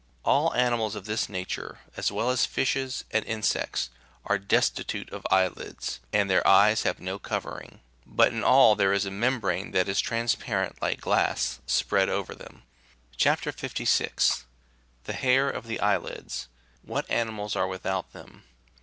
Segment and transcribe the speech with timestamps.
[0.25, 3.91] All animals of this nature, as well as fishes and insects,
[4.25, 8.73] are destitute of eye lids, and their eyes have no cover ing; but in all
[8.75, 12.63] there is a membrane that is transparent like glass, spread over them.
[13.15, 13.41] CHAP.
[13.41, 14.45] 56.—
[15.03, 16.47] THE HAIR OF THE EYE LIBS;
[16.81, 18.43] WHAT ANIMALS AEE WITHOUT THEM.